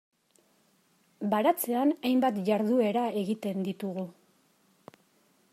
[1.33, 4.11] Baratzean hainbat jarduera egiten ditugu.